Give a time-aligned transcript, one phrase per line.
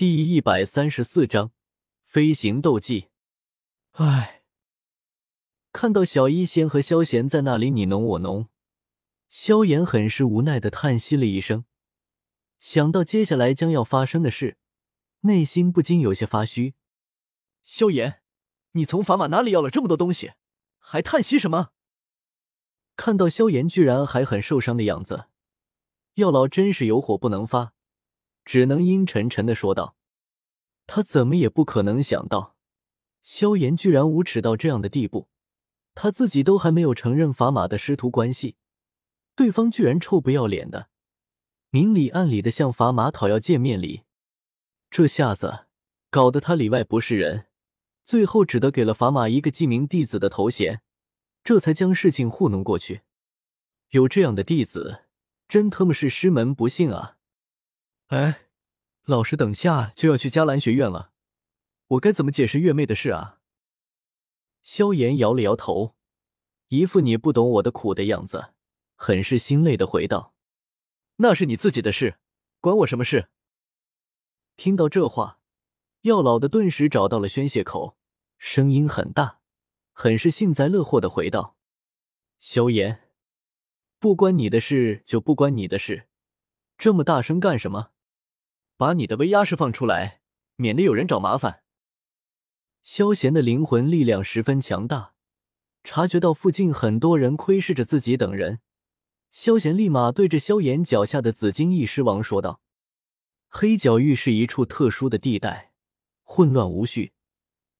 [0.00, 1.52] 第一百三十四章
[2.00, 3.10] 飞行斗技。
[3.90, 4.44] 唉，
[5.74, 8.48] 看到小医仙和萧炎在那里你侬我侬，
[9.28, 11.66] 萧炎很是无奈的叹息了一声。
[12.58, 14.56] 想到接下来将要发生的事，
[15.20, 16.72] 内心不禁有些发虚。
[17.62, 18.22] 萧炎，
[18.72, 20.32] 你从砝码哪里要了这么多东西，
[20.78, 21.72] 还叹息什么？
[22.96, 25.26] 看到萧炎居然还很受伤的样子，
[26.14, 27.74] 药老真是有火不能发。
[28.44, 29.96] 只能阴沉沉的说道
[30.86, 32.56] ：“他怎么也不可能想到，
[33.22, 35.28] 萧炎居然无耻到这样的地步。
[35.94, 38.56] 他自己都还没有承认法码的师徒关系，
[39.34, 40.88] 对方居然臭不要脸的，
[41.70, 44.04] 明里暗里的向法码讨要见面礼。
[44.90, 45.66] 这下子
[46.10, 47.46] 搞得他里外不是人，
[48.04, 50.80] 最后只得给了法码一个记名弟子的头衔，
[51.44, 53.02] 这才将事情糊弄过去。
[53.90, 55.02] 有这样的弟子，
[55.46, 57.18] 真他妈是师门不幸啊！”
[58.10, 58.48] 哎，
[59.04, 61.12] 老师，等下就要去迦兰学院了，
[61.86, 63.38] 我该怎么解释月妹的事啊？
[64.62, 65.94] 萧炎摇了摇头，
[66.66, 68.52] 一副你不懂我的苦的样子，
[68.96, 70.34] 很是心累的回道
[71.22, 72.18] ：“那是你自己的事，
[72.58, 73.28] 关我什么事？”
[74.58, 75.38] 听到这话，
[76.00, 77.96] 药老的顿时找到了宣泄口，
[78.38, 79.38] 声音很大，
[79.92, 81.56] 很是幸灾乐祸的回道
[82.40, 83.08] ：“萧炎，
[84.00, 86.08] 不关你的事就不关你的事，
[86.76, 87.92] 这么大声干什么？”
[88.80, 90.22] 把你的威压释放出来，
[90.56, 91.64] 免得有人找麻烦。
[92.82, 95.12] 萧贤的灵魂力量十分强大，
[95.84, 98.60] 察觉到附近很多人窥视着自己等人，
[99.30, 102.62] 萧贤立马对着萧炎脚下的紫金翼狮王说道
[103.48, 105.72] ：“黑角域是一处特殊的地带，
[106.22, 107.12] 混乱无序，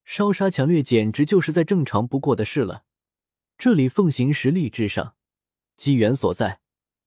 [0.04, 2.84] 烧杀抢掠简直就是再正常不过的事了。
[3.56, 5.14] 这里奉行实力至上，
[5.78, 6.60] 机缘所在，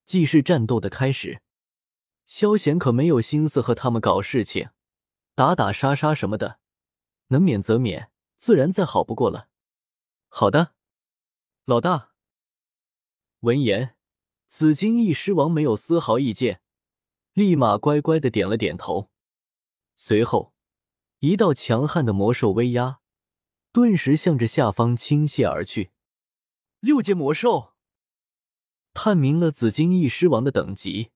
[0.03, 1.41] 即是战斗的开始。”
[2.36, 4.72] 萧贤可没有心思和他们搞事情，
[5.36, 6.58] 打打杀杀什么的，
[7.28, 9.50] 能免则免，自然再好不过了。
[10.30, 10.73] 好的，
[11.66, 12.14] 老大。
[13.41, 13.96] 闻言，
[14.47, 16.63] 紫金翼狮王没有丝毫意见，
[17.34, 19.12] 立马乖乖的点了点头。
[19.96, 20.56] 随后，
[21.19, 23.00] 一道强悍的魔兽威压
[23.72, 25.91] 顿时向着下方倾泻而去。
[26.80, 27.74] 六阶魔兽，
[28.91, 31.12] 探明了紫金翼狮王的等级。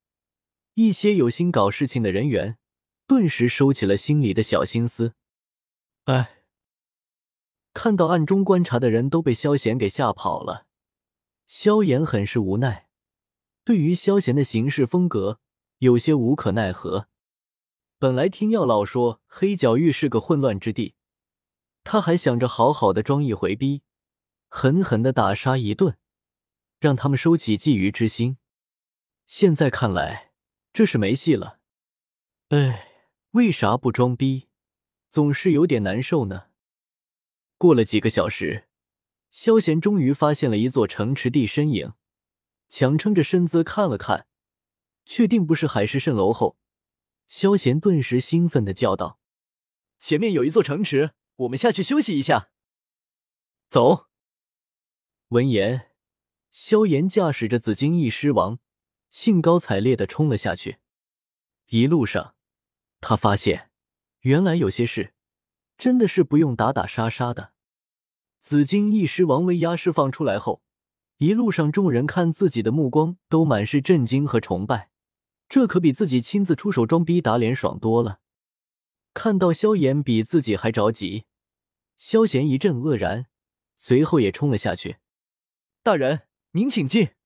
[0.77, 2.59] 一些有心搞事情的人员，
[3.07, 5.15] 顿时收起了心里的小心思。
[6.03, 6.43] 哎，
[7.73, 10.67] 看到暗中观察的人都被萧贤给吓跑了，
[11.47, 12.89] 萧炎很是无奈。
[13.63, 15.39] 对于萧贤的行事风格，
[15.79, 17.07] 有些无可奈何。
[17.97, 20.93] 本来听药老说黑角域是个混乱之地，
[21.83, 23.81] 他还想着好好的装一回逼，
[24.47, 25.97] 狠狠的打杀一顿，
[26.79, 28.37] 让他们收起觊觎之心。
[29.25, 30.26] 现在看来。
[30.77, 31.59] 这是没戏了，
[32.49, 32.91] 哎，
[33.31, 34.47] 为啥不装逼？
[35.09, 36.49] 总是有点难受呢。
[37.57, 38.67] 过了几个小时，
[39.31, 41.93] 萧贤终于发现了一座城池地身影，
[42.67, 44.27] 强撑着身姿看了看，
[45.03, 46.59] 确定不是海市蜃楼后，
[47.27, 49.19] 萧贤顿时兴奋的叫道
[49.97, 52.51] ：“前面有一座城池，我们下去休息一下。”
[53.67, 54.09] 走。
[55.29, 55.89] 闻言，
[56.51, 58.59] 萧炎驾驶着紫金翼狮王。
[59.17, 60.77] 兴高采烈的冲了下去，
[61.69, 62.35] 一路上，
[63.01, 63.71] 他发现
[64.19, 65.15] 原来有些事
[65.75, 67.53] 真的是不用打打杀杀的。
[68.39, 70.61] 紫金翼狮王威压释放出来后，
[71.17, 74.91] 一路上众人看自己的目光都满是震惊和崇拜，
[75.49, 78.19] 这可比自己亲自出手装逼打脸爽多了。
[79.15, 81.25] 看到萧炎比自己还着急，
[81.97, 83.25] 萧炎一阵愕然，
[83.77, 84.97] 随后也冲了下去。
[85.81, 87.16] 大人，您请进。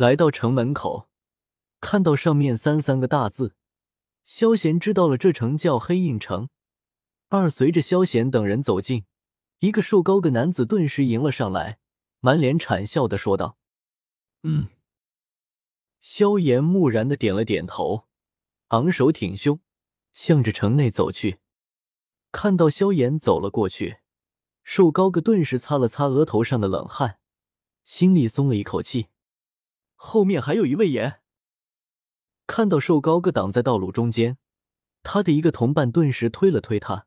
[0.00, 1.10] 来到城门口，
[1.78, 3.54] 看到上面三三个大字，
[4.24, 6.48] 萧贤知道了这城叫黑印城。
[7.28, 9.04] 二随着萧贤等人走近，
[9.58, 11.78] 一个瘦高个男子顿时迎了上来，
[12.20, 13.58] 满脸谄笑的说道
[14.42, 14.68] ：“嗯。”
[16.00, 18.06] 萧炎木然的点了点头，
[18.68, 19.60] 昂首挺胸，
[20.14, 21.40] 向着城内走去。
[22.32, 23.98] 看到萧炎走了过去，
[24.62, 27.18] 瘦高个顿时擦了擦额头上的冷汗，
[27.84, 29.08] 心里松了一口气。
[30.02, 31.20] 后面还有一位爷。
[32.46, 34.38] 看到瘦高个挡在道路中间，
[35.02, 37.06] 他的一个同伴顿时推了推他，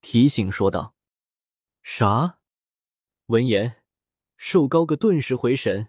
[0.00, 0.94] 提醒说道
[1.84, 2.38] ：“啥？”
[3.28, 3.82] 闻言，
[4.38, 5.88] 瘦高个顿时回神，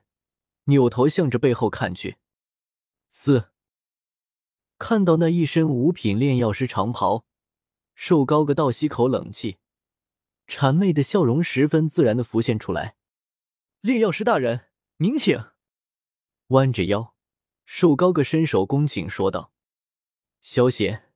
[0.66, 2.18] 扭头向着背后看去。
[3.10, 3.52] 四，
[4.78, 7.26] 看到那一身五品炼药师长袍，
[7.96, 9.58] 瘦高个倒吸口冷气，
[10.48, 12.98] 谄媚的笑容十分自然的浮现出来。
[13.80, 14.68] 炼药师大人，
[14.98, 15.51] 您请。
[16.52, 17.14] 弯着腰，
[17.66, 19.54] 瘦高个伸手恭请说道
[20.42, 21.14] ：“萧贤，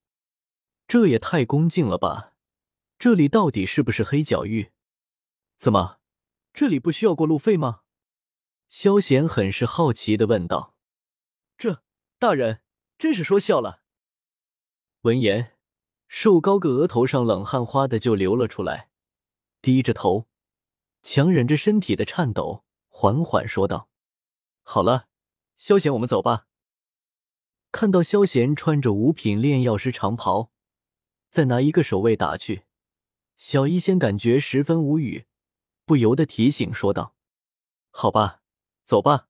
[0.88, 2.36] 这也太恭敬了吧！
[2.98, 4.72] 这里到底是不是黑角域？
[5.58, 6.00] 怎么，
[6.54, 7.82] 这里不需要过路费吗？
[8.70, 10.74] 萧贤很是好奇的问道。
[11.58, 11.84] 这
[12.18, 12.62] 大人
[12.98, 13.84] 真是说笑了。
[15.02, 15.58] 闻言，
[16.08, 18.90] 瘦高个额头上冷汗哗的就流了出来，
[19.62, 20.30] 低着头，
[21.02, 23.90] 强忍着身体的颤抖，缓缓说道
[24.64, 25.10] ：“好了，
[25.58, 26.48] 萧贤，我们走吧。”
[27.72, 30.52] 看到萧贤穿着五品炼药师长袍，
[31.30, 32.64] 再拿一个守卫打去，
[33.36, 35.26] 小医仙感觉十分无语，
[35.86, 37.16] 不由得提醒说道
[37.92, 38.42] ：“好吧，
[38.86, 39.28] 走吧。”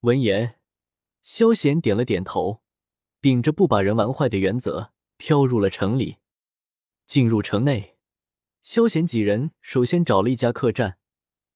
[0.00, 0.60] 闻言，
[1.22, 2.62] 萧贤点了点头，
[3.20, 6.18] 秉着不把人玩坏的原则，飘入了城里。
[7.06, 7.96] 进入城内，
[8.60, 10.98] 萧贤几人首先找了一家客栈，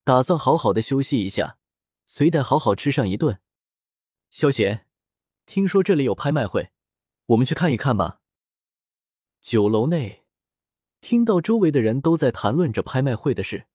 [0.02, 1.57] 打算好好的休息一下，
[2.08, 3.40] 随带好好吃上一顿。
[4.30, 4.86] 萧贤。
[5.46, 6.72] 听说这里有拍卖会，
[7.26, 8.20] 我们去看一看吧。
[9.40, 10.26] 酒楼内，
[11.00, 13.66] 听到周围的人都在谈论着拍卖会的事，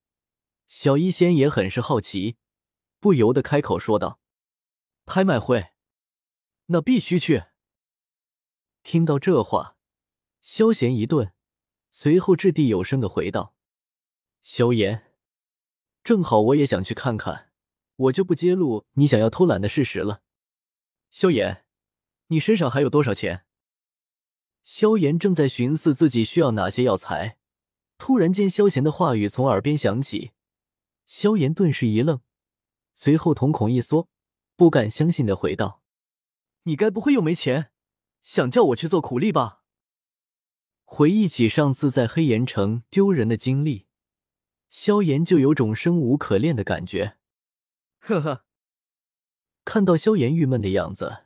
[0.67, 2.37] 小医仙也很是好奇，
[2.99, 4.19] 不由得开口说道
[5.05, 5.71] ：“拍卖会，
[6.67, 7.45] 那必须去。”
[8.83, 9.77] 听到这话，
[10.39, 11.33] 萧贤一顿，
[11.89, 13.55] 随后掷地有声的回道
[14.43, 15.11] ：“萧炎，
[16.03, 17.51] 正好我也想去看看，
[17.95, 20.21] 我就不揭露你想要偷懒的事实了。”
[21.11, 21.61] 萧炎。
[22.27, 23.45] 你身上还有多少钱？
[24.63, 27.37] 萧炎正在寻思自己需要哪些药材，
[27.99, 30.31] 突然间，萧贤的话语从耳边响起，
[31.05, 32.21] 萧炎顿时一愣，
[32.93, 34.09] 随后瞳孔一缩，
[34.55, 35.83] 不敢相信的回道
[36.63, 37.71] ：“你该不会又没钱，
[38.23, 39.61] 想叫我去做苦力吧？”
[40.85, 43.85] 回忆起上次在黑岩城丢人的经历，
[44.69, 47.17] 萧炎就有种生无可恋的感觉。
[48.05, 48.43] 呵呵，
[49.63, 51.23] 看到萧炎郁闷的样子。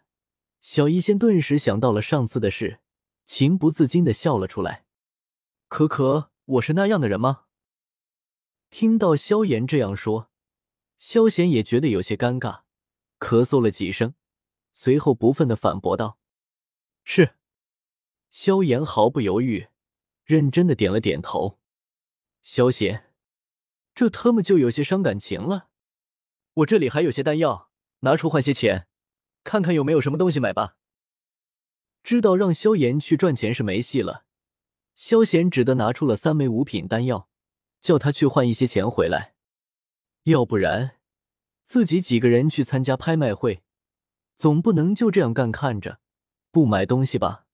[0.61, 2.81] 小医仙顿时想到了上次的事，
[3.25, 4.85] 情不自禁的笑了出来。
[5.67, 7.45] 可可，我是那样的人吗？
[8.69, 10.29] 听到萧炎这样说，
[10.99, 12.61] 萧贤也觉得有些尴尬，
[13.17, 14.13] 咳嗽了几声，
[14.71, 16.19] 随后不忿的反驳道
[17.03, 17.37] ：“是。”
[18.29, 19.69] 萧炎毫不犹豫，
[20.25, 21.59] 认真的点了点头。
[22.43, 23.11] 萧贤，
[23.95, 25.66] 这特么就有些伤感情了。
[26.57, 27.69] 我这里还有些丹药，
[27.99, 28.87] 拿出换些钱。
[29.43, 30.75] 看看有没有什么东西买吧。
[32.01, 34.25] 知道让萧炎去赚钱是没戏了，
[34.95, 37.29] 萧炎只得拿出了三枚五品丹药，
[37.79, 39.35] 叫他去换一些钱回来。
[40.23, 40.97] 要不然，
[41.63, 43.63] 自己几个人去参加拍卖会，
[44.35, 45.99] 总不能就这样干看着
[46.49, 47.45] 不买东西吧？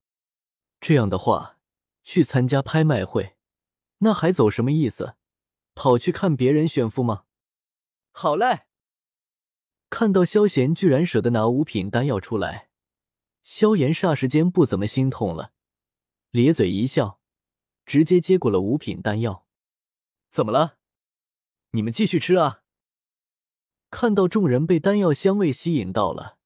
[0.79, 1.57] 这样的话，
[2.03, 3.35] 去参加拍卖会，
[3.97, 5.15] 那还走什么意思？
[5.75, 7.25] 跑去看别人炫富吗？
[8.11, 8.67] 好嘞。
[9.93, 12.69] 看到萧贤居然舍得拿五品丹药出来，
[13.43, 15.53] 萧炎霎时间不怎么心痛了，
[16.31, 17.19] 咧嘴一笑，
[17.85, 19.45] 直接接过了五品丹药。
[20.31, 20.79] 怎么了？
[21.73, 22.63] 你们继续吃啊！
[23.91, 26.39] 看到众人被丹药香味吸引到了，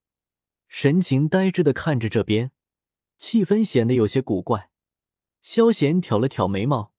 [0.68, 2.52] 神情呆滞的看着这边，
[3.18, 4.70] 气氛显得有些古怪。
[5.40, 6.92] 萧贤挑了挑眉毛，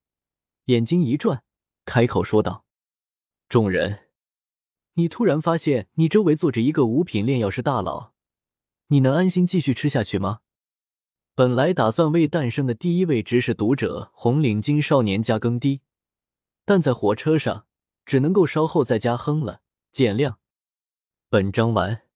[0.64, 1.44] 眼睛一转，
[1.84, 2.64] 开口说道
[3.50, 4.06] ：“众人。”
[4.98, 8.14] 你突然发现你周围坐着一个五品炼药师大佬，
[8.88, 10.40] 你能安心继续吃下去吗？
[11.36, 15.82] 本来打算为诞生的第一位执事读者红领巾少年加更低，
[16.64, 17.66] 但在火车上
[18.04, 19.60] 只能够稍后再加哼了，
[19.92, 20.34] 见谅。
[21.30, 22.07] 本章完。